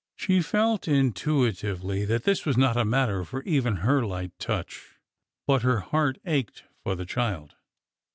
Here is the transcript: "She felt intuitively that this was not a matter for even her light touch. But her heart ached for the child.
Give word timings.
"She 0.15 0.41
felt 0.41 0.87
intuitively 0.87 2.05
that 2.05 2.23
this 2.23 2.43
was 2.43 2.57
not 2.57 2.75
a 2.75 2.83
matter 2.83 3.23
for 3.23 3.43
even 3.43 3.75
her 3.85 4.03
light 4.03 4.31
touch. 4.39 4.95
But 5.45 5.61
her 5.61 5.81
heart 5.81 6.17
ached 6.25 6.63
for 6.81 6.95
the 6.95 7.05
child. 7.05 7.53